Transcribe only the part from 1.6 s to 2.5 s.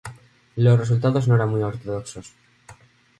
ortodoxos.